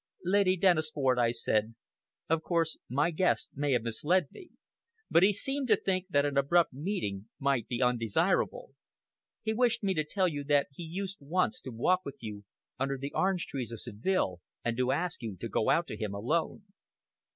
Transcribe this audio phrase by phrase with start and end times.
[0.25, 1.75] "Lady Dennisford," I said,
[2.27, 4.49] "of course, my guest may have misled me;
[5.11, 8.71] but he seemed to think that an abrupt meeting might be undesirable.
[9.43, 12.45] He wished me to tell you that he used once to walk with you
[12.79, 16.15] under the orange trees of Seville, and to ask you to go out to him
[16.15, 16.63] alone!"